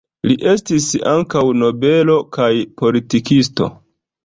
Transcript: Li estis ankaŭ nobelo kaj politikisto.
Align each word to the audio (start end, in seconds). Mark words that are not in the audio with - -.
Li 0.27 0.35
estis 0.53 0.87
ankaŭ 1.11 1.43
nobelo 1.59 2.17
kaj 2.39 2.49
politikisto. 2.85 3.71